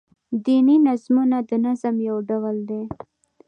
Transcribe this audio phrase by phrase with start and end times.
[0.43, 2.81] دیني نظمونه دنظم يو ډول دﺉ.